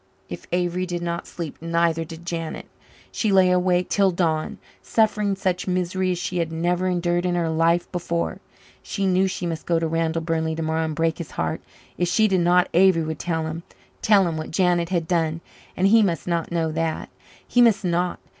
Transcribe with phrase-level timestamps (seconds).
[0.29, 2.65] If Avery did not sleep, neither did Janet.
[3.11, 7.49] She lay awake till dawn, suffering such misery as she had never endured in her
[7.51, 8.39] life before.
[8.81, 11.61] She knew she must go to Randall Burnley tomorrow and break his heart.
[11.99, 13.61] If she did not, Avery would tell him
[14.01, 15.39] tell him what Janet had done.
[15.77, 17.09] And he must not know that
[17.47, 18.17] he must not.